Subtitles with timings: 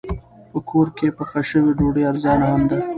[0.51, 2.79] په کور کې پخه شوې ډوډۍ ارزانه هم ده.